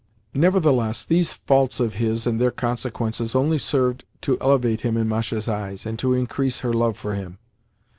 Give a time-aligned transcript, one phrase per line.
[0.33, 5.47] Nevertheless, these faults of his and their consequences only served to elevate him in Masha's
[5.47, 7.37] eyes, and to increase her love for him.